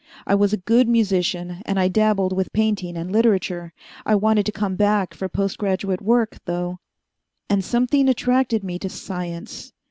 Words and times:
I 0.25 0.33
was 0.33 0.51
a 0.51 0.57
good 0.57 0.87
musician, 0.87 1.61
and 1.63 1.79
I 1.79 1.87
dabbled 1.87 2.33
with 2.35 2.51
painting 2.53 2.97
and 2.97 3.11
literature. 3.11 3.71
I 4.03 4.15
wanted 4.15 4.47
to 4.47 4.51
come 4.51 4.75
back 4.75 5.13
for 5.13 5.29
post 5.29 5.59
graduate 5.59 6.01
work, 6.01 6.39
though, 6.45 6.79
and 7.47 7.63
something 7.63 8.09
attracted 8.09 8.63
me 8.63 8.79
to 8.79 8.89
science. 8.89 9.73